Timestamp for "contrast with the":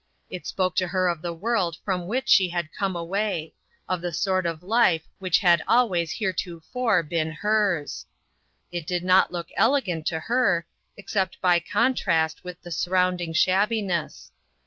11.59-12.71